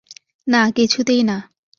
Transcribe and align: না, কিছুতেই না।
না, 0.47 0.61
কিছুতেই 0.71 1.21
না। 1.23 1.37